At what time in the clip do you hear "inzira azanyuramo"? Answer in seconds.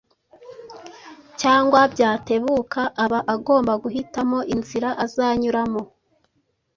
4.53-5.81